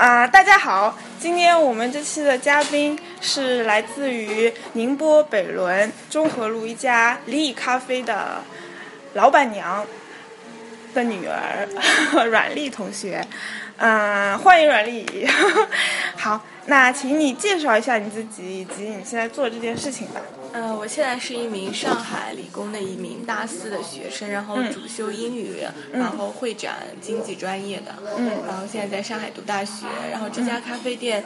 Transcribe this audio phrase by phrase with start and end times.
[0.00, 8.42] 啊，大家好，今天我们这期的嘉宾是来自于宁波北仑中和路一家李乙咖啡的
[9.12, 9.86] 老板娘
[10.94, 11.68] 的女儿
[12.24, 13.22] 阮丽同学。
[13.76, 15.28] 嗯，欢迎阮丽。
[16.16, 20.22] 好，那请你介绍一下你自己以及你现在做这件事情吧。
[20.52, 25.62] 呃，我现在是一名上海理工的一名大四的学生，然后主修英语，
[25.92, 31.24] 然后会展经济专业的，嗯然后现在在上海读大学，然后这家咖啡店。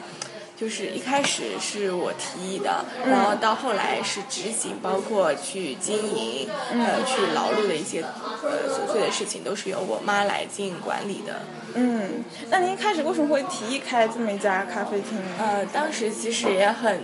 [0.57, 11.41] 就是一开始是我提议的，然后到后来是执行，包括去经营，呃，去劳碌的一些呃琐碎的事情，都是由我妈来经营管理的。
[11.73, 15.27] 嗯，那您一开始为什么会提议开这么一家咖啡厅呢？
[15.39, 17.01] 呃，当时其实也很，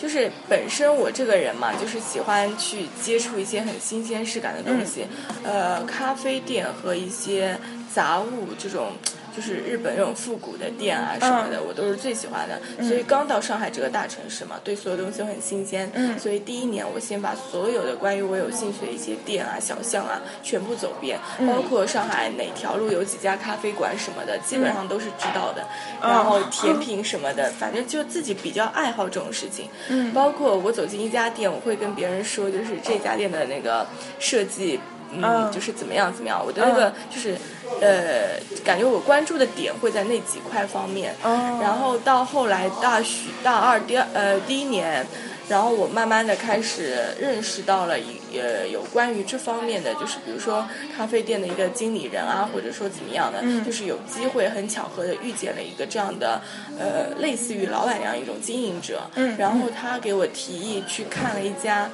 [0.00, 5.06] 就是本身我这个人嘛，就是喜欢去接触一些很新鲜事感的东西，
[5.44, 7.58] 呃，咖啡店和一些
[7.92, 8.92] 杂物这种。
[9.34, 12.60] 就是日本这种复古的店啊什么的，我都是最喜欢的。
[12.84, 15.90] 所以刚到上海这个大城市嘛，对所有东西都很新鲜。
[15.94, 25.66] 嗯所以第一年我先把所有的关于我有兴趣的一些店啊、小巷啊全部走遍，包括上海哪条路有几家咖啡馆什么的，基本上都是知道的。
[26.02, 29.68] 然后甜品什么的，反正就自己比较爱好这种事情。
[29.88, 33.86] 嗯包括我走进一家店，我会跟别人说，就是这家店的那个
[34.18, 34.80] 设计。
[35.12, 37.34] 嗯，嗯就是怎么样怎么样，我的那个就是，
[37.80, 38.38] 呃，
[38.70, 41.12] 感觉我关注的点会在那几块方面。
[41.24, 45.04] 哦然后到后来大学大二第二呃第一年，
[45.48, 50.64] 然后我慢慢的开始认识到了一呃有关于这方面的，就是比如说
[50.96, 56.40] 咖啡店的一个经理人啊，或者说怎么样的，嗯就是有机会很巧合的遇见了一个这样的
[56.78, 59.02] 呃类似于老板娘一种经营者。
[59.16, 61.90] 嗯然后他给我提议去看了一家。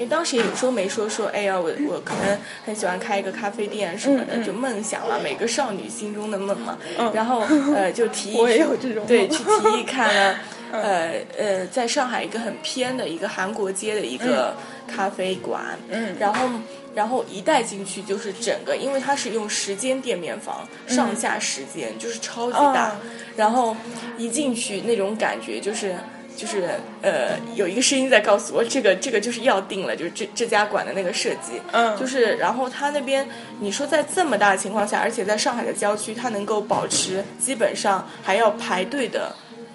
[0.00, 6.78] 因为当时也有说没说说，哎呀，我我可能很喜欢开一个咖啡店什么的，就梦想嘛，每个少女心中的梦嘛。
[6.98, 7.12] 嗯。
[7.12, 7.40] 然后
[7.76, 10.38] 呃，就提议 我也有这种对，去提议看了，
[10.72, 14.56] 呃呃，在上海一个很偏的一个韩国街的一个
[14.88, 16.16] 咖啡馆，嗯。
[16.18, 16.48] 然后
[16.94, 23.76] 然后一带进去就是整个，因为它是用十间店面房，上下十间，就是超级大，嗯然后
[24.16, 25.94] 一进去那种感觉就是。
[26.36, 26.70] 就是
[27.02, 31.96] 呃，有一个声音在告诉我，这个这个就是要定了，就是这这家馆的那个设计，嗯。
[31.98, 33.28] 就是然后他那边
[33.60, 39.34] 你说在这么大的情况下，而且在上海的郊区，它能够保持基本上还要排队的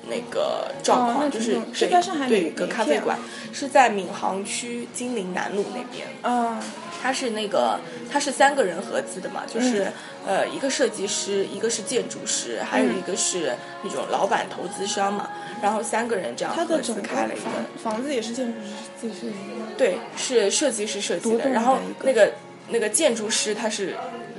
[0.10, 3.18] 那个状况，哦就是是对在上海哪对一个咖啡馆
[3.54, 6.60] 是在闵行区金陵南路那边，嗯
[7.04, 7.80] 它是那个
[8.12, 9.94] 它是三个人合资的嘛，就是、嗯。
[10.28, 15.30] 呃一个设计师，一个是建筑师，还有一个是那种老板投资商嘛，
[15.66, 17.44] 然后三个人这样合资它的整开了一个。
[17.82, 18.68] 房房子也是建筑师
[19.02, 19.76] 自己设计的。
[19.76, 22.34] 对，是设计师设计的，然后那个
[22.70, 23.96] 那个建筑师他是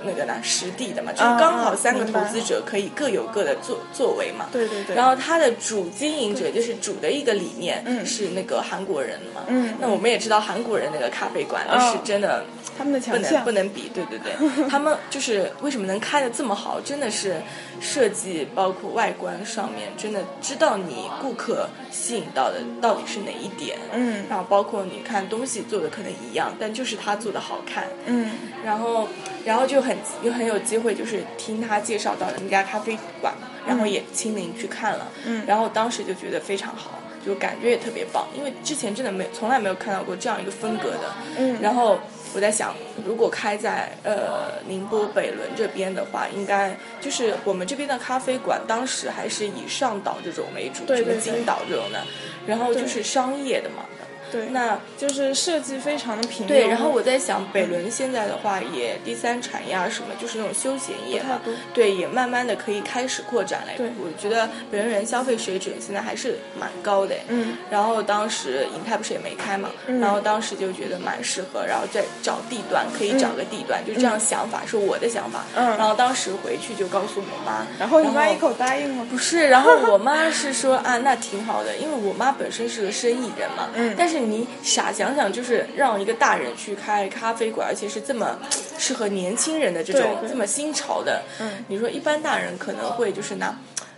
[0.06, 4.47] 那个呢实地的嘛，就刚好啊三个投资者可以各有各的作作为嘛。
[4.53, 4.97] 对对对。
[4.97, 8.06] 然后他的主经营者就是主的一个理念嗯。
[8.06, 9.43] 是那个韩国人嘛。
[9.49, 12.45] 嗯那我们也知道韩国人那个咖啡馆是真的。
[12.78, 13.45] 他们的不能强项。
[13.45, 14.33] 不能比，对对对，
[14.69, 17.37] 他们就是为什么能开的这么好，真的是
[17.81, 24.25] 设计包括外观上面，真的知道你顾客吸引到的到底是哪一点，嗯。
[24.28, 28.31] 然后包括你看东西做的可能一样，但就是他做的好看，嗯。
[28.62, 29.09] 然后
[29.45, 33.34] 然后就很又很有机会，就是听他介绍到了那家咖啡馆，
[33.67, 35.45] 然后也亲临去看了，嗯。
[35.47, 41.59] 然后当时就觉得非常好，就感觉也特别棒，因为之前真的没从来没有看到过这样一个风格的，嗯。
[41.61, 41.99] 然后
[42.34, 42.75] 我在想，
[43.05, 51.21] 如果开在呃宁波北仑这边的话，应该就是我们这边的咖啡馆，当时还是以上岛这种为主，对对对。
[51.21, 52.05] 什么金岛这种的，
[52.47, 53.84] 然后就是商业的嘛。
[54.31, 56.48] 对，那就是设计非常的平庸。
[56.48, 61.41] 对，然后我在想，北仑现在的话，也第三产业啊什么，就是那种休闲业嘛
[61.72, 63.69] 对，也慢慢的可以开始扩展了。
[63.76, 67.15] 对我觉得北仑人消费水准现在还是蛮高的。
[67.28, 75.44] 嗯，然后当时银泰不是也没开嘛，嗯然后当时就觉得蛮适合，然后再找地段，可以找个地段，就这样想法是我的想法。
[75.54, 79.04] 嗯然后当时回去就告诉我妈，然后你妈一口答应了？
[79.10, 83.68] 不是，然后我妈是说啊，那挺好的，因为我妈本身是个生意人嘛。
[83.74, 88.39] 嗯但是你傻想想，就是让一个大人去开咖啡馆，而且是这么
[88.78, 93.54] 适合年轻人的这种这么新潮的，嗯你说一般大人可能会就是拿。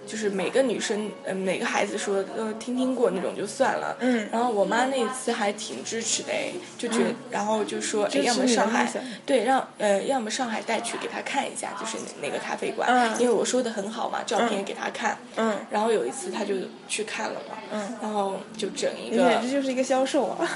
[0.08, 3.96] 就是每个女生，呃，每个孩子说，呃，听听过那种就算了。
[4.00, 8.90] 嗯然后我妈那次还挺支持的，哎，就觉得，然后就说，哎，要么上海
[9.26, 15.18] 对，让呃，要么上海带去给她看一下，就是哪,哪个咖啡馆，嗯因为我说的很好嘛，照片给她看。
[15.36, 16.54] 嗯然后有一次他就
[16.88, 20.48] 去看了嘛，嗯，然后就整一个简直就是一个销售啊！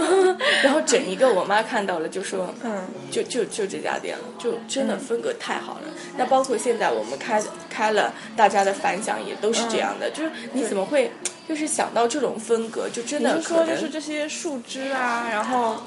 [0.62, 5.80] 然后整一个我妈看到了就说，嗯，就就就这家店了，就真的风格太好了。
[6.16, 10.10] 那包括现在我们开开了，大家的反响也都是这样的。
[10.10, 11.10] 就是你怎么会
[11.48, 15.82] 就是想到这种风格，就真的说就是这些树枝啊，然后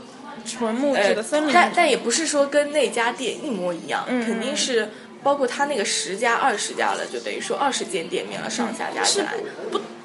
[0.45, 4.89] 纯木质呃的森林，但但也不是说跟那家店一模一样，嗯肯定是
[5.23, 9.19] 包括他那个十家、二十家了，就等于说二十间店面了，上下加起是。
[9.21, 9.33] 来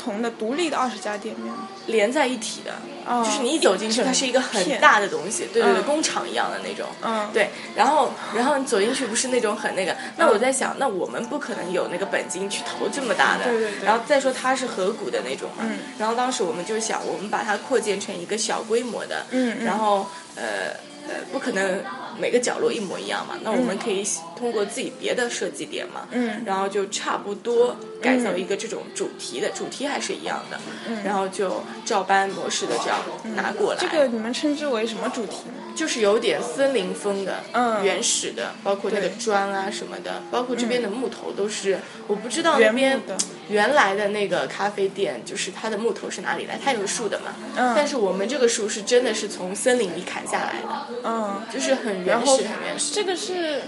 [0.06, 1.53] 同的独立的二十家店面？
[1.87, 2.73] 连在一体的。
[3.08, 6.87] 哦就是你一走进去，它是一个很大的东西，对对对，嗯工厂一样的那种。
[7.03, 20.75] 嗯对，然后然后你走进去不是那种很那个，那我在想，那我们不可能有那个本金去投这么大的，对对对然后再说它是合股的那种嘛，嗯然后当时我们就想，我们把它扩建成一个小规模的，嗯嗯然后呃
[21.08, 21.82] 呃，不可能
[22.19, 24.05] 每个角落一模一样嘛，那我们可以
[24.38, 30.58] 通过自己别的设计点嘛，嗯然后就差不多改造一个这种主题的，主题还是一样的，
[31.05, 32.99] 然后就照搬模式的这样
[33.37, 35.62] 拿过来，这个你们称之为什么主题呢？
[35.76, 37.84] 就是有点森林风的，嗯。
[37.84, 43.02] 原始的，包括那个砖啊什么的，包括这边的木头都是，我不知道那原边
[43.49, 46.58] 原来的那个咖啡店，就是它的木头是哪里来？
[46.64, 47.75] 它有树的嘛，嗯。
[47.76, 52.94] 但是我们这个树是真的是从森林里砍下来的，嗯，就是很原始，很原始。
[52.94, 53.61] 这个是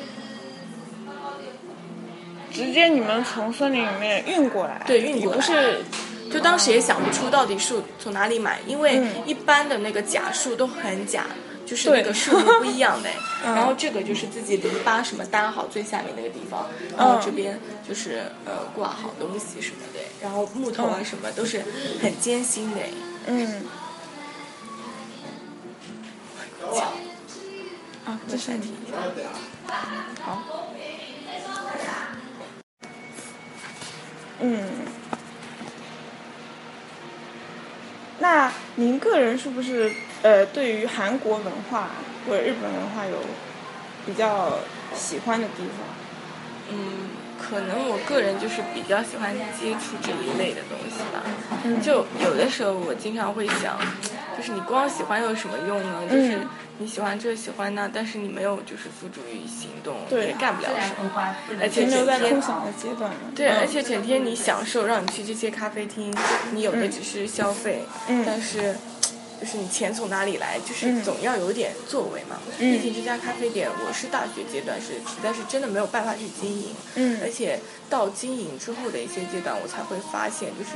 [2.51, 5.81] 直接你们从森林里面运过来，对运过来不是
[6.33, 9.09] 就当时也想不出到底树从哪里买，因为嗯。
[9.27, 11.27] 一般的那个假树都很假。
[11.69, 13.11] 就是那个对树不一样的，
[13.45, 16.67] 嗯然后这个就是自己篱笆什么搭好最下面那个地方，
[16.97, 21.63] 然后这边就是呃挂好东西什么的，然后木头啊嗯什么都是
[22.01, 22.81] 很艰辛的。
[23.27, 23.63] 嗯。
[28.07, 28.73] 啊，这是你
[30.23, 30.43] 好。
[34.41, 34.69] 嗯，
[38.21, 39.93] 那您个人是不是
[40.23, 41.91] 呃，对于韩国文化
[42.27, 43.19] 或者日本文化有
[44.07, 44.59] 比较
[44.95, 45.87] 喜欢的地方？
[46.71, 47.11] 嗯，
[47.41, 51.23] 可能我个人就是比较喜欢接触这一类的东西吧。
[51.65, 53.79] 嗯就有的时候我经常会想，
[54.37, 56.03] 就是你光喜欢有什么用呢？
[56.11, 56.49] 就是嗯
[56.81, 61.11] 你喜欢这喜欢那，但是你没有就是付诸于行动，对也干不了什么。
[61.61, 63.17] 而且整天空想的阶段了。
[63.35, 66.15] 对，嗯而且整天你享受，让你去这些咖啡厅，
[66.53, 68.77] 你有的只是消费，嗯但是
[69.41, 72.39] 就是你钱从哪里来，就是嗯总要有点作为嘛。
[72.59, 80.71] 嗯毕竟这家咖啡店，我是大学阶段是实在是真的没有办法去经营，嗯而且到经营之后的一些阶段，我才会发现，就是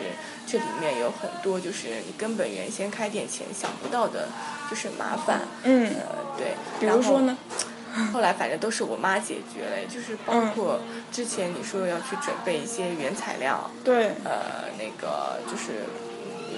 [0.46, 4.28] 这里面有很多就是你根本原先开店前想不到的，
[4.70, 5.40] 就是麻烦。
[5.64, 6.54] 嗯，呃，对。
[6.78, 7.36] 比如说呢？
[8.10, 10.80] 后来反正都是我妈解决了，就是包括
[11.10, 15.84] 之前你说要去准备一些原材料，对，呃，那个就是。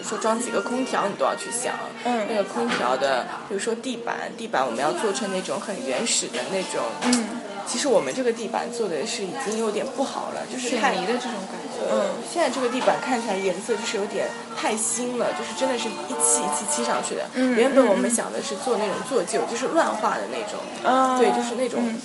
[0.06, 1.74] 说装几个空调，你都要去想。
[2.04, 6.84] 嗯那个空调的，比如说地板，地板我们要做成那种很原始的那种。
[7.04, 7.28] 嗯，
[7.66, 11.63] 其实我们这个地板做的是已经有点不好了，就是水太泥的这种感觉。
[11.90, 14.26] 嗯，现在这个地板看起来颜色就是有点
[14.56, 17.26] 太新了，就是真的是一漆一漆漆上去的。
[17.34, 20.60] 嗯原本我们想的是做那种做旧，就是乱画的那种。
[20.84, 21.80] 啊对，就是那种。
[21.82, 22.00] 嗯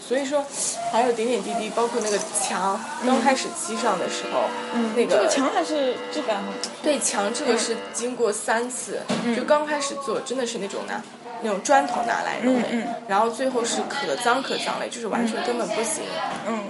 [0.00, 0.42] 所以说，
[0.90, 6.52] 还有点点滴滴，包括那个墙，刚开始漆上的时候，嗯，那这个墙还是质感很好。
[6.82, 10.98] 对墙这个是经过三次，嗯就刚开始做真的是那种拿
[11.42, 12.68] 那种砖头拿来弄的，
[13.06, 16.02] 然后最后是可脏可脏了，就是完全根本不行。
[16.46, 16.64] 嗯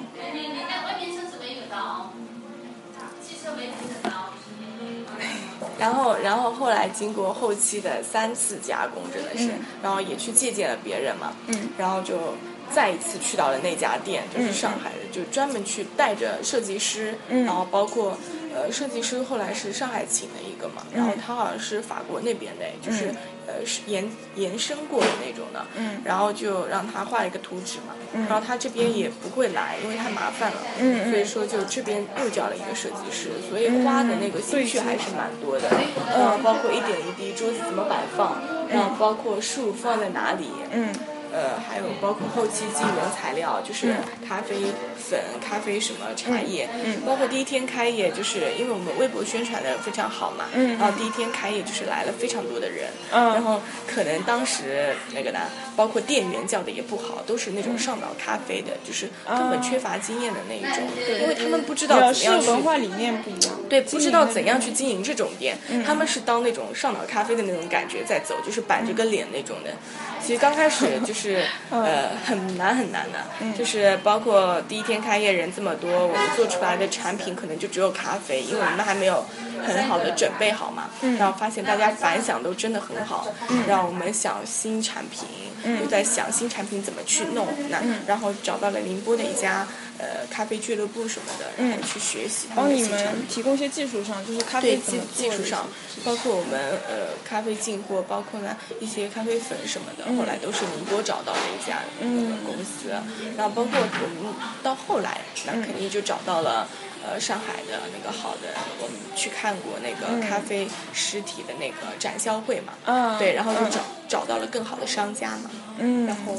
[5.79, 9.61] 然后，然后后来经过后期的三次加工，真的是，嗯。
[9.83, 11.69] 然后也去借鉴了别人嘛，嗯。
[11.79, 12.35] 然后就
[12.75, 17.45] 再一次去到了那家店，就是上海的，就专门去带着设计师，嗯。
[17.45, 18.19] 然后包括
[18.55, 23.15] 呃设计师后来是上海请的一个嘛，然后他好像是法国那边的，就是、
[23.49, 23.55] 呃
[23.87, 27.95] 延延伸过的那种的，嗯然后就让他画了一个图纸嘛，
[28.29, 30.61] 然后他这边也不会来，因为太麻烦了，
[31.11, 35.69] 所以说就这边又叫了一个设计师，所以花的那个心血还是蛮多的，
[36.15, 38.37] 嗯包括一点一滴桌子怎么摆放，
[38.69, 40.95] 然后包括树放在哪里，嗯
[41.33, 43.95] 呃，还有包括后期进原材料，就是
[44.29, 44.57] 咖啡
[44.99, 50.77] 粉、咖啡什么茶叶，嗯包括第一天开业，就是因为我们微博宣传的非常好嘛，嗯。
[50.77, 53.35] 然后第一天开业就是来了非常多的人，嗯。
[53.35, 55.39] 然后可能当时那个呢，
[55.77, 60.83] 包括店员叫的也不好，都是那种上岛咖啡的，就是根本缺乏经验的那一种，
[61.23, 63.55] 因为他们不知道怎么样去文化理念不一样。
[63.69, 65.55] 对，不知道怎样去经经营这种店，
[65.85, 69.71] 他们是当那种上岛咖啡的那种感觉在走，就是板着个脸那种的。
[70.25, 73.19] 其实刚开始就是 呃很难很难的，
[73.57, 79.25] 就是包括第一天开业人这么多，我们做出来的产品可能就只有咖啡，因为我们还没有
[79.65, 80.91] 很好的准备好嘛。
[81.19, 83.27] 然后发现大家反响都真的很好，
[83.67, 85.27] 让我们想新产品，
[85.81, 89.67] 又在想新产品怎么去弄，那然后找到了宁波的一家
[89.99, 93.29] 呃咖啡俱乐部什么的，然后去学习他帮你们的新产品们。
[93.29, 95.67] 提供一些技术上，就是咖啡技技术上，
[96.05, 102.91] 包括我们呃咖啡进货，包括呢一些咖啡粉什么的，后来都是宁波找到的一家那个公司，
[103.37, 106.69] 然后包括我们到后来，那肯定就找到了。
[107.09, 108.49] 呃，上海的那个好的，
[108.83, 113.71] 我们去看过那个咖啡实体的那个展销会嘛，嗯对，然后就嗯。
[113.71, 116.07] 找、找到了更好的商家嘛，嗯。
[116.07, 116.35] 然后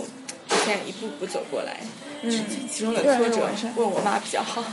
[0.66, 1.78] 现在一步步走过来，
[2.22, 4.64] 嗯，其中的挫折问我妈比较好，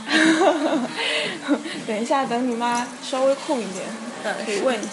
[1.87, 3.85] 等一下，等你妈稍微空一点，
[4.23, 4.89] 嗯可以问一下。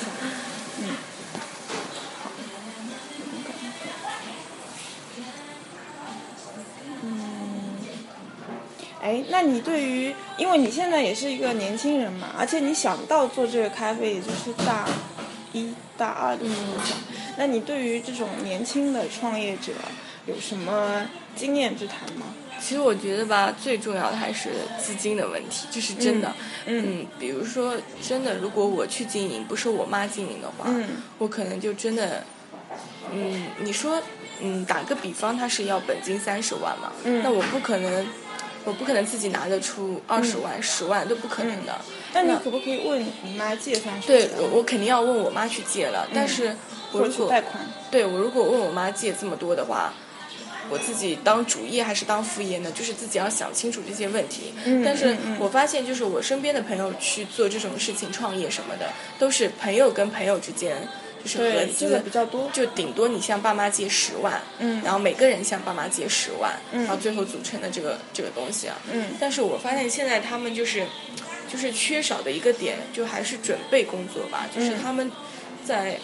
[9.04, 14.88] 哎，那你对于，因为你现在也是一个年轻人嘛，而且你想到做这个咖啡，也就是大
[15.52, 16.96] 一、大二的时候想，
[17.36, 19.72] 那你对于这种年轻的创业者
[20.24, 21.06] 有什么
[21.36, 22.28] 经验之谈吗？
[22.58, 24.48] 其实我觉得吧，最重要的还是
[24.82, 26.32] 资金的问题，这是真的。
[26.64, 32.24] 嗯嗯，比如说，真的，如果我去经营，不是我妈经营的话，嗯我可能就真的，
[33.12, 34.00] 嗯，你说，
[34.40, 38.06] 嗯，打个比方，他是要本金三十万嘛，嗯那我不可能，
[38.64, 41.74] 我不可能自己拿得出二十万、十、万都不可能的。
[42.12, 44.06] 那你可不可以问你妈借三十？
[44.06, 46.56] 对我，我肯定要问我妈去借了，但是
[46.92, 47.62] 我如果贷款？
[47.90, 49.92] 对我如果问我妈借这么多的话，
[50.70, 52.72] 我自己当主业还是当副业呢？
[52.72, 54.54] 就是自己要想清楚这些问题。
[54.64, 60.88] 嗯但是我发现，就是我身边的朋友去做这种事情、创业什么的，都是朋友跟朋友之间
[61.24, 62.50] 就是合资，这个资比，较多。
[62.52, 68.76] 就顶多你向爸妈借十万，嗯然后每个人向爸妈借十万，嗯然后最后组成的这个这个东西啊。
[68.92, 70.86] 嗯但是我发现现在他们就是，
[71.50, 75.10] 就是缺少的一个点，就还是准备工作吧，就是嗯他们
[75.64, 75.98] 在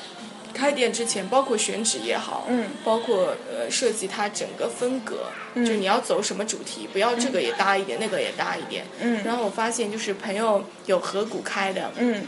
[0.53, 8.85] 开店之前，包括选址也好，嗯包括呃设计它整个风格，嗯就你要走什么主题，不要这个也搭一点，那个也搭一点。
[9.01, 12.25] 嗯然后我发现就是朋友有合股开的，嗯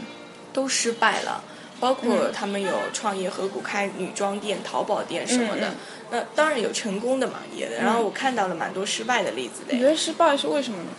[0.53, 1.43] 都失败了。
[1.83, 5.75] 包括他们有创业合股开女装店、淘宝店什么的，
[6.13, 7.69] 那当然有成功的嘛，也。
[7.77, 9.81] 然后我看到了蛮多失败的例子的你。
[9.81, 10.91] 觉得失败是为什么呢？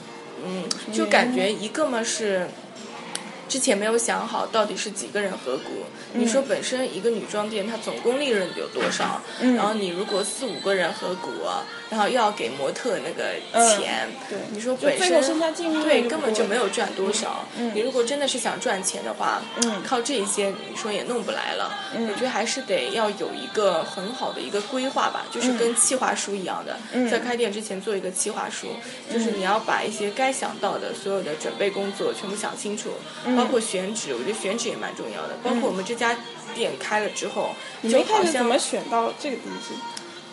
[0.46, 2.50] 嗯，就感觉一个嘛是
[3.54, 5.86] 之前没有想好到底是几个人合股。
[6.14, 9.22] 你说本身一个女装店它总共利润有多少？
[9.42, 11.30] 嗯然后你如果四五个人合股，
[11.92, 13.36] 然后又要给模特那个
[13.78, 15.22] 钱，嗯对你说本身
[15.84, 17.46] 对根本就没有赚多少。
[17.56, 21.72] 嗯你如果真的是想赚钱的话，嗯靠这一些你说也弄不来了。
[21.96, 28.70] 嗯我觉得还是得要有一个很好的一个规划吧，就是跟企划书一样的，嗯在开店之前做一个企划书，
[29.14, 32.90] 就是你要把一些该想到的所有的准备工作全部想清楚，
[33.26, 35.38] 嗯包括选址，我觉得选址也蛮重要的。
[35.44, 36.16] 包括我们这家
[36.56, 39.74] 店开了之后，你就好像怎么选到这个地址？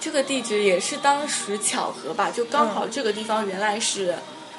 [0.01, 4.15] 这个地址也是当时巧合吧，就刚好这个地方原来是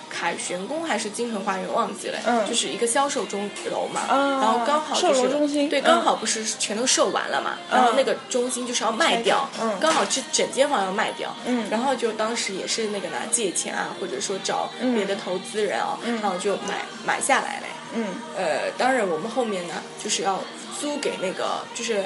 [0.08, 17.68] 凯旋宫还是金城花园忘记了，嗯就是一个销售中楼嘛，啊然后刚好就是售楼中心对，嗯刚好不是全都售完了嘛，然后那个中心就是要卖掉，嗯刚好这整间房要卖掉，嗯然后就当时也是那个拿借钱啊，或者说找别的投资人啊，然后就买买下来了。
[17.94, 18.06] 嗯
[18.38, 20.42] 呃，当然我们后面呢，就是要
[20.80, 22.04] 租给那个，就是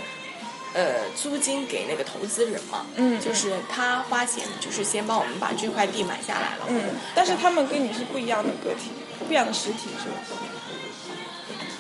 [0.74, 6.82] 呃租金给那个投资人嘛，嗯就是他花钱，就是先帮我们把这块地买下来了，嗯，
[7.14, 8.92] 但是他们跟你是不一样的个体，
[9.26, 10.18] 不一样的实体是吧？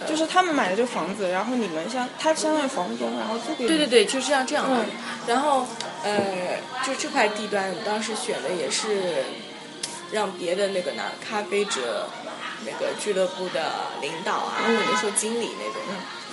[0.07, 4.77] 就是他们买的这个房子，然后你们相他相当于房东，然后租给对对对，就是这样这样的。
[4.83, 4.85] 嗯
[5.25, 5.65] 然后
[6.03, 9.23] 呃，就这块地段当时选的也是
[10.11, 12.07] 让别的那个呢咖啡者
[12.63, 13.71] 那个俱乐部的
[14.01, 15.81] 领导啊，嗯或者说经理那种。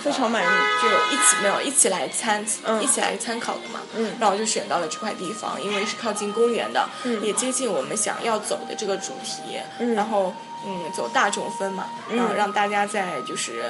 [0.03, 0.47] 非常满意。
[0.81, 2.83] 就一起没有一起来参、嗯。
[2.83, 4.11] 一起来参考的嘛，嗯。
[4.19, 7.23] 然后就选到了这块地方，因为是靠近公园的，嗯。
[7.23, 9.93] 也接近我们想要走的这个主题，嗯。
[9.95, 10.33] 然后
[10.65, 12.17] 嗯走大众风嘛，嗯。
[12.17, 13.63] 然后让大家在就是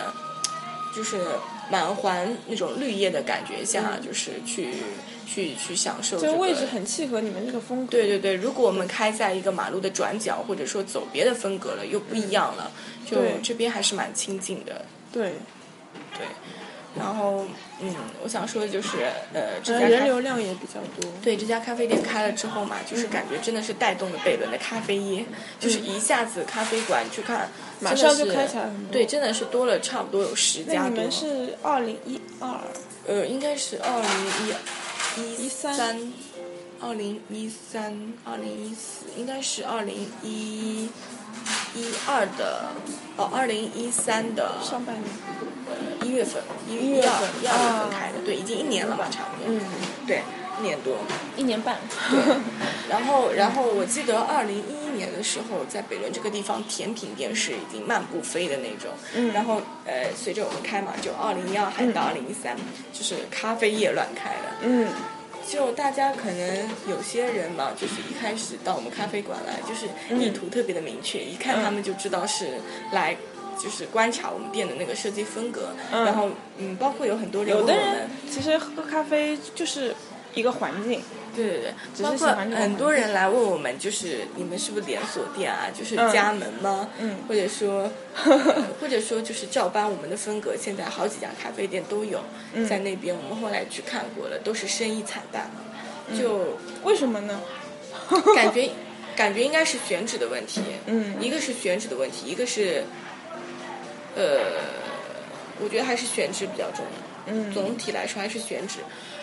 [0.96, 1.24] 就是
[1.70, 4.74] 满环那种绿叶的感觉下，就是去
[5.26, 7.92] 去去享受这个这个位置很契合你们这个风格。
[7.92, 12.72] 对对对，如果我们开在一个马路的转角，或者说走别的风格了，又不一样了，
[13.06, 14.86] 就对这边还是蛮亲近的。
[15.12, 15.34] 对，
[16.18, 16.26] 对，
[16.98, 17.46] 然后
[17.80, 18.98] 嗯，我想说的就是
[19.34, 21.12] 呃，这呃家咖人流量也比较多。
[21.22, 25.24] 对这家咖啡店开了之后嘛，就是感觉真的是带动了贝伦的咖啡业，
[25.60, 27.50] 就是一下子咖啡馆去看，嗯
[27.82, 32.58] 马上就开起来很多对，真的是多了差不多有十家多们是二零一二
[33.06, 34.54] 呃，应该是二零一
[35.16, 36.14] 一13三，
[36.82, 40.90] 二零一三，二零一四，应该是二零一
[41.76, 42.72] 一二的，
[43.18, 45.06] 哦，二零一三的上半年？
[46.04, 49.46] 一月份，一一月份一二月啊份开的，对，已经一年了吧，差不多。
[49.48, 49.62] 嗯，
[50.06, 50.22] 对，
[50.62, 50.98] 年多，
[51.36, 51.78] 一年半。
[52.12, 52.20] 对，
[52.90, 58.92] 然后然后我记得二零一一年的时候，在北仑这个地方，甜品店是已经漫步飞的那种。
[59.16, 62.56] 嗯然后呃，随着我们开嘛，就二零一二还到二零一三，
[62.92, 64.58] 就是咖啡业乱开了。
[64.62, 64.88] 嗯
[65.46, 72.60] 就大家可能有些人嘛，就是一开始到我们咖啡馆来，就是意图特别的明确，一看他们就知道是
[72.92, 73.16] 来。
[73.56, 79.94] 就是观察我们店的那个设计风格，嗯然后嗯，包括有很多人有的人，其实喝咖啡就是
[80.34, 81.02] 一个环境。
[81.36, 85.66] 对对对，只是包括很多人来问我们，就是你们是不是连锁店啊？
[85.74, 86.88] 就是嗯加盟吗？
[87.00, 87.90] 嗯或者说，
[88.24, 92.20] 呃或者说就是照搬我们的风格，现在好几家咖啡店都有，
[92.54, 95.50] 嗯在那边我们后来去看过了，都是生意惨淡，
[96.16, 97.42] 就为什么呢？
[98.36, 98.70] 感觉
[99.16, 102.84] 感觉应该是选址的问题，嗯一个是选址的问题，一个是，
[104.16, 104.40] 呃，
[105.60, 107.13] 我觉得还是选址比较重要。
[107.28, 108.80] 嗯总体来说还是选址，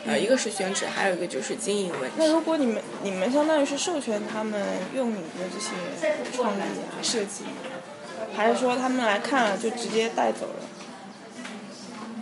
[0.06, 2.16] 呃，一个是选址，还有一个就是经营问题。
[2.16, 4.60] 那如果你们你们相当于是授权他们
[4.94, 7.44] 用你的这些创意啊设计，
[8.34, 10.64] 还是说他们来看了就直接带走了？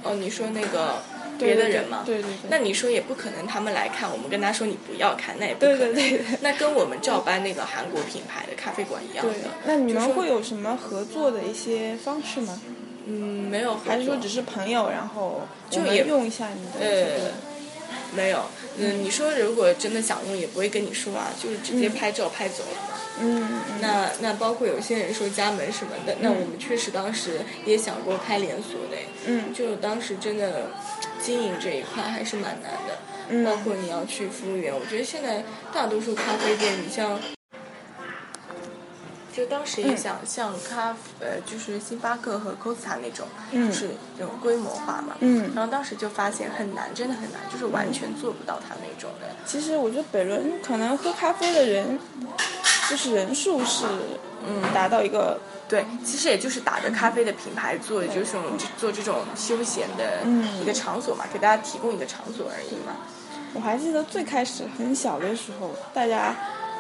[0.05, 1.03] 哦，你说那个
[1.39, 2.03] 别的人吗？
[2.07, 5.95] 对对对那你说也不可能，他们来看，我们跟他说你不要看，那也不可对能。
[5.95, 6.39] 对对对。
[6.41, 12.61] 那跟我们照搬那个韩国品牌的咖啡馆一样的对。，那你们会有什么合作的一些方式吗？
[13.11, 17.33] 嗯没有，还是说只是朋友，然后就也用一下你的呃这个？
[18.15, 18.45] 没有？
[18.79, 22.95] 嗯，你说如果真的想用，也不会跟你说啊，就是直接拍照拍走了嘛。
[23.21, 28.97] 嗯嗯那那包括有些人说加盟什么的，那我们确实当时也想过开连锁的，
[29.27, 30.71] 嗯就当时真的
[31.21, 32.99] 经营这一块还是蛮难的，
[33.31, 37.19] 嗯包括你要去服务员，我觉得现在大多数咖啡店，你像。
[39.39, 45.15] 就当时也想像咖呃，就是星巴克和 Costa 那种，嗯就是那种规模化嘛。
[45.21, 49.29] 嗯然后当时就发现很难，真的很难，就是完全做不到它那种的。
[49.47, 52.01] 其实我觉得北仑可能喝咖啡的人，
[52.91, 53.87] 就是人数是
[54.45, 58.43] 嗯达到一个对，其实也就是打着咖啡的品牌做，就是这种
[58.77, 62.97] 做这种休闲的嗯一个场所嘛，给大家提供一个场所而已嘛。
[63.55, 66.35] 我还记得最开始很小的时候，大家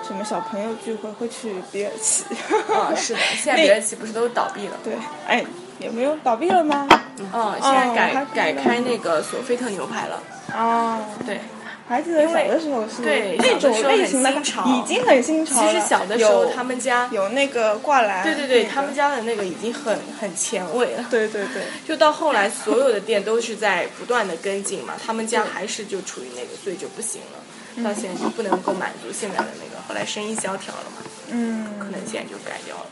[0.07, 2.25] 什么小朋友聚会会去比尔奇。
[2.73, 4.77] 啊，是的， 现在比尔奇不是都倒闭了？
[4.83, 4.95] 对，
[5.27, 5.45] 哎，
[5.81, 6.87] 有没有倒闭了吗？
[7.33, 10.23] 哦，现在改、改开那个索菲特牛排了。
[10.57, 11.41] 哦，对，
[11.89, 15.73] 还记得小的时候是对那种类型的已经很新潮了。
[15.73, 21.05] 其实小的时候他们家，有那个挂篮，对对对，那个他们家的那个已经很很前卫了。
[21.11, 27.39] 对对对，就到后来，所有的店都是在不断的跟进嘛，他们家还是就处于那个，所以就不行了。
[27.83, 30.97] 到现在就不能够满足现在的那个，后来生意萧条了嘛，
[31.31, 32.87] 嗯，可能现在就改掉了。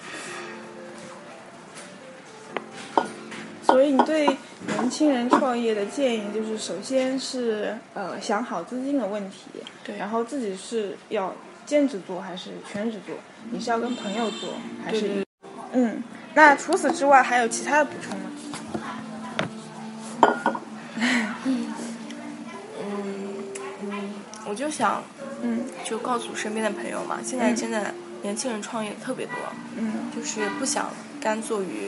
[3.63, 4.27] 所以你对
[4.69, 9.47] 年轻人创业的建议就是，首先是呃想好资金的问题，
[9.85, 11.35] 对然后自己是要
[11.67, 13.15] 兼职做还是全职做？
[13.51, 15.01] 你是要跟朋友做还是？
[15.01, 15.27] 对对
[15.73, 16.03] 嗯，
[16.35, 18.31] 那除此之外还有其他的补充吗？
[24.57, 25.03] 就想，
[25.43, 27.93] 嗯就告诉身边的朋友嘛，现在真的
[28.23, 29.35] 年轻人创业特别多，
[29.77, 30.91] 嗯就是不想
[31.21, 31.87] 干坐于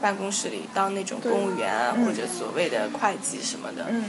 [0.00, 3.86] 办公室里当那种公务员或者所谓的会计什么的。
[3.90, 4.04] 嗯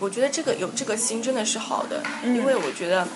[0.00, 3.06] 我觉得这个有这个心真的是好的，嗯因为我觉得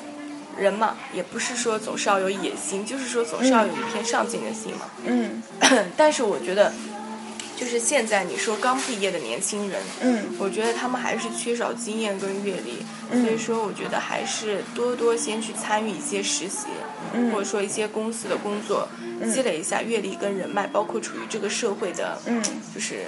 [0.57, 4.87] 人嘛，也不是说总是要有野心，就是说总是要有一片上进的心嘛。
[5.05, 5.43] 嗯
[5.97, 6.73] 但是我觉得，
[7.57, 10.25] 就是现在你说刚毕业的年轻人，嗯。
[10.39, 13.23] 我觉得他们还是缺少经验跟阅历，嗯。
[13.23, 16.67] 所以说我觉得还是多多先去参与一些实习，
[17.15, 17.33] 嗯。
[17.33, 18.87] 或者说一些公司的工作，
[19.33, 22.43] 积累一下阅历跟人脉，包括处于这个社会的，嗯
[22.75, 23.05] 就是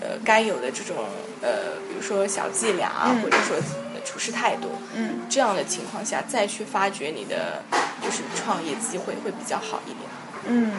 [0.00, 0.96] 呃该有的这种
[1.40, 3.56] 呃，比如说小伎俩啊，嗯或者说
[3.94, 7.62] 呃处事态度，嗯这样的情况下再去发掘你的
[8.02, 10.10] 就是创业机会会比较好一点。
[10.46, 10.72] 嗯，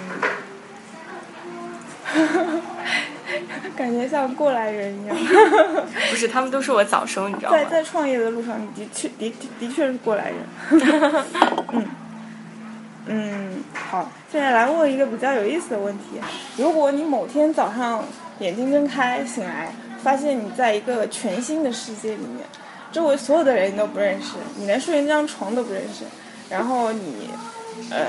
[3.76, 5.16] 感觉像过来人一样。
[6.10, 7.58] 不是，他们都说我早熟，你知道吗？
[7.58, 10.38] 在在创业的路上，你的确的的的确是过来人。
[11.72, 11.86] 嗯
[13.12, 16.20] 嗯，好，现在来问一个比较有意思的问题：
[16.58, 18.04] 如果你某天早上
[18.40, 19.72] 眼睛睁开醒来，
[20.04, 22.46] 发现你在一个全新的世界里面，
[22.92, 26.04] 周围所有的人你都不认识，你连睡那张床都不认识，
[26.50, 27.30] 然后你
[27.90, 28.06] 呃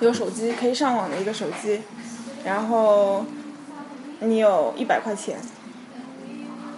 [0.00, 1.82] 有手机可以上网的一个手机，
[2.44, 3.24] 然后
[4.20, 5.38] 你有一百块钱，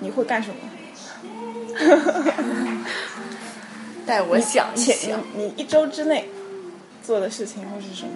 [0.00, 0.56] 你会干什么？
[4.06, 6.28] 带我想一且想，你你一周之内
[7.02, 8.12] 做的事情会是什么？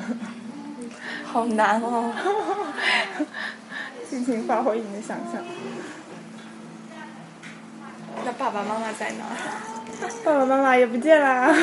[1.26, 2.12] 好难哦。
[4.08, 5.42] 尽情发挥你的想象。
[8.24, 9.73] 那爸爸妈妈在哪儿？
[10.24, 11.54] 爸爸妈妈也不见啦，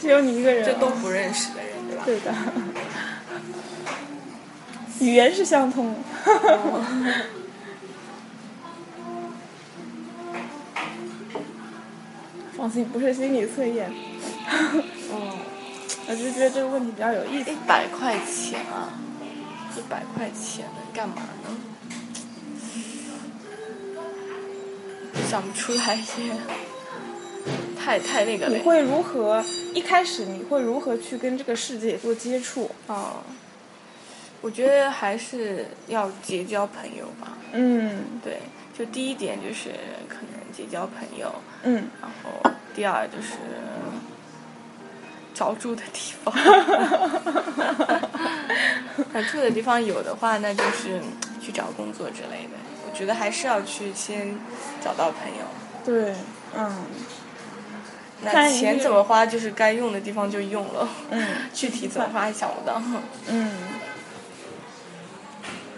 [0.00, 0.64] 只有你一个人。
[0.64, 2.04] 这都不认识的人，对吧？
[2.04, 2.34] 对的。
[5.00, 5.94] 语言是相通。
[12.56, 13.90] 放心，不是心理测验。
[15.10, 15.38] 哦，
[16.08, 17.50] 我就觉得这个问题比较有意思。
[17.50, 18.94] 一百块钱啊，
[19.76, 21.50] 一百块钱能干嘛呢？
[25.28, 26.02] 想不出来耶，
[27.82, 28.56] 太太那个了。
[28.56, 29.44] 你会如何？
[29.74, 32.70] 一开始你会如何去跟这个世界做接触？
[32.86, 33.22] 哦，
[34.40, 37.36] 我觉得还是要结交朋友吧。
[37.52, 38.38] 嗯对，
[38.78, 39.70] 就第一点就是
[40.08, 43.34] 可能结交朋友，嗯，然后第二就是
[45.34, 46.32] 找住的地方。
[49.12, 51.00] 那住的地方有的话，那就是
[51.40, 52.50] 去找工作之类的。
[52.86, 54.34] 我觉得还是要去先
[54.82, 55.44] 找到朋友。
[55.84, 56.14] 对，
[56.56, 56.70] 嗯
[58.24, 60.88] 那钱怎么花，就是该用的地方就用了。
[61.10, 62.80] 嗯具体怎么花还想不到。
[63.28, 63.50] 嗯，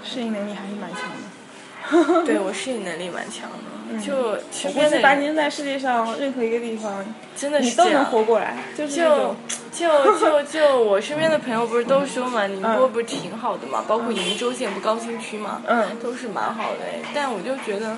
[0.04, 2.24] 适应能力还是蛮强的。
[2.24, 3.56] 对 我适应能力蛮强的，
[3.90, 7.04] 嗯就我身估计把边的人您在世界上任何一个地方，
[7.36, 8.02] 真的你都能。
[8.06, 9.36] 活过来，就是就
[9.70, 16.78] 就就就 我身边的朋友不是都说嘛，宁波嗯不是挺好的嘛，包括鄞州县不高新区嘛，嗯都是蛮好的。
[17.14, 17.94] 但我就觉得，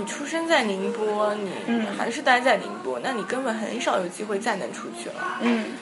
[0.00, 5.38] 你出生在宁波，你嗯还是待在宁波，那你根本很少有机会再能出去了。
[5.42, 5.72] 嗯，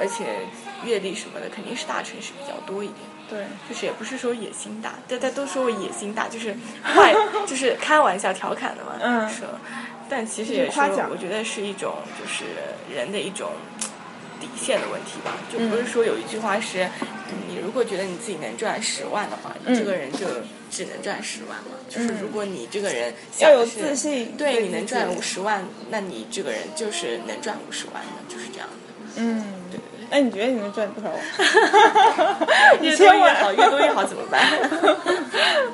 [0.00, 0.24] 而且
[0.84, 2.98] 阅历什么的肯定是大城市比较多一点。
[3.30, 7.14] 对，就是也不是说野心大，大家都说我野心大，就是坏，
[7.46, 8.94] 就是开玩笑调侃的嘛。
[9.00, 9.46] 嗯说，
[10.08, 12.46] 但其实也是我觉得是一种就是
[12.92, 13.52] 人的一种
[14.40, 15.36] 底线的问题吧。
[15.52, 20.26] 就不是说有一句话是，嗯你如果觉得你自己能赚十万的话，这个人就
[20.70, 21.76] 只能赚十万嘛。
[21.88, 28.74] 就是如果你这个人要有自信对你能赚五十万，那你这个人就是能赚五十万的，就是这样的。
[29.16, 30.06] 嗯，对对对。
[30.10, 31.18] 那你觉得你能赚多少万？
[32.80, 34.46] 越多越好，越多越好，怎么办？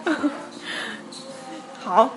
[1.80, 2.14] 好，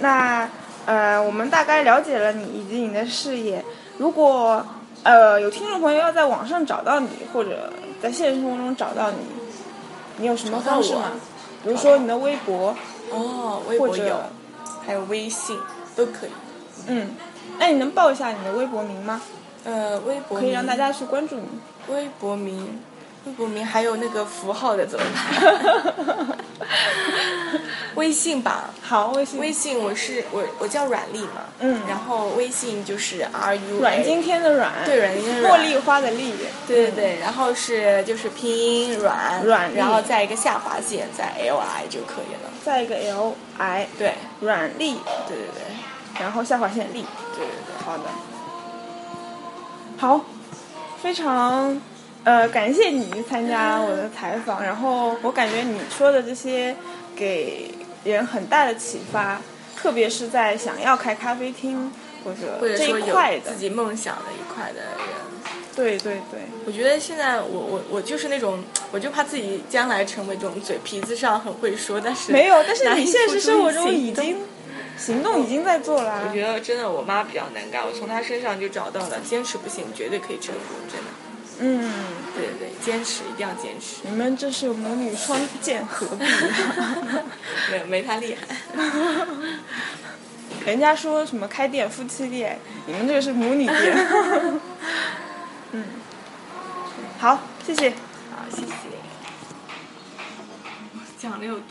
[0.00, 0.48] 那
[0.84, 3.64] 呃，我们大概了解了你以及你的事业。
[3.98, 4.66] 如果
[5.02, 9.18] 呃有听众朋友要在网上找到你，或者在现实生活中找到你，
[10.18, 11.12] 你有什么方式吗？
[11.64, 12.76] 比如说你的微博，
[13.10, 14.16] 哦，微或者博有，
[14.86, 15.56] 还有微信
[15.94, 16.30] 都可以。
[16.86, 17.10] 嗯，
[17.58, 19.20] 那你能报一下你的微博名吗？
[19.64, 21.48] 呃，微博可以让大家去关注你。
[21.88, 22.80] 微博名，
[23.24, 26.38] 微博名还有那个符号的怎么办？
[27.94, 29.38] 微信吧，好，微信。
[29.38, 31.82] 微信我是我我叫阮丽嘛，嗯。
[31.86, 35.60] 然后微信就是 R U 阮经天的阮，对阮经天的阮。
[35.60, 36.34] 茉莉花的莉，
[36.66, 42.50] 对对对，然后是就是拼音阮阮然后再一个下划线，再 L I 就可以了。
[42.64, 44.14] 再一个 L I，对。
[44.40, 45.62] 阮丽，对对对。
[46.20, 47.04] 然后下划线丽。
[47.36, 47.84] 对对对。
[47.84, 48.04] 好的，
[49.98, 50.20] 好，
[51.02, 51.80] 非常
[52.24, 56.74] 呃感谢你参加我的采访，然后我感觉你说的这些
[57.16, 57.70] 给
[58.04, 59.40] 人很大的启发，
[59.76, 61.92] 特别是在想要开咖啡厅
[62.24, 64.98] 或者这一块的自，己梦想的一块的人，
[65.74, 74.38] 对对对，我觉得现在我我我就是那种，我就怕自己将来成为这种嘴皮子上很会说，但是没有，但是你现实生活中已经
[74.96, 76.32] 行动已经在做啦我。
[76.32, 81.06] 觉得真的我妈比较能干，我从她身上就找到了坚持不行，绝对可以成功，真的。
[81.64, 81.92] 嗯，
[82.34, 86.24] 对对对，坚持一定要坚持，你们这是母女双剑合璧。
[87.70, 88.40] 没有没她厉害。
[90.66, 93.96] 人家说什么开店夫妻店，你们这个是母女店。
[95.70, 95.84] 嗯，
[97.20, 97.90] 好，谢谢。
[97.90, 98.72] 好，谢谢。
[101.16, 101.64] 讲的有多？